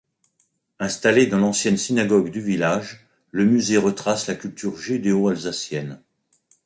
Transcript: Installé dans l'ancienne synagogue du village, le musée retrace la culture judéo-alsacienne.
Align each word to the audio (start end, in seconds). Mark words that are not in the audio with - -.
Installé 0.79 1.27
dans 1.27 1.37
l'ancienne 1.37 1.77
synagogue 1.77 2.31
du 2.31 2.41
village, 2.41 3.05
le 3.29 3.45
musée 3.45 3.77
retrace 3.77 4.25
la 4.25 4.33
culture 4.33 4.75
judéo-alsacienne. 4.75 6.01